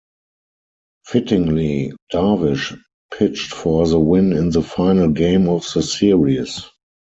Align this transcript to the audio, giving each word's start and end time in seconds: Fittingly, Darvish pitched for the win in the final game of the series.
Fittingly, 1.05 1.93
Darvish 2.11 2.75
pitched 3.15 3.51
for 3.53 3.87
the 3.87 3.99
win 3.99 4.33
in 4.33 4.49
the 4.49 4.63
final 4.63 5.09
game 5.09 5.47
of 5.47 5.63
the 5.75 5.83
series. 5.83 6.63